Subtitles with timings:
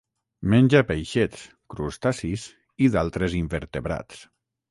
[0.53, 1.43] Menja peixets,
[1.75, 2.47] crustacis
[2.87, 4.27] i d'altres invertebrats.